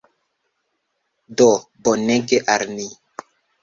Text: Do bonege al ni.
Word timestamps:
Do 1.43 1.51
bonege 1.87 2.43
al 2.59 2.69
ni. 2.77 2.93